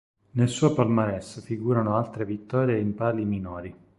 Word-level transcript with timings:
Nel 0.31 0.49
suo 0.49 0.73
palmares 0.73 1.43
figurano 1.43 1.95
altre 1.95 2.25
vittorie 2.25 2.79
in 2.79 2.95
Palii 2.95 3.23
minori. 3.23 3.75